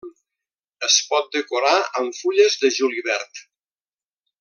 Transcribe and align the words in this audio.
Es 0.87 0.95
pot 1.11 1.29
decorar 1.37 1.75
amb 2.01 2.19
fulles 2.23 2.59
de 2.65 2.75
julivert. 2.81 3.47